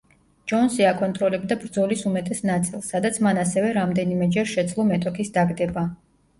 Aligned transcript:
ჯონსი 0.51 0.85
აკონტროლებდა 0.91 1.57
ბრძოლის 1.65 2.01
უმეტეს 2.13 2.41
ნაწილს, 2.51 2.89
სადაც 2.95 3.21
მან 3.29 3.43
ასევე 3.45 3.71
რამდენიმეჯერ 3.81 4.53
შეძლო 4.57 4.91
მეტოქის 4.93 5.35
დაგდება. 5.41 5.89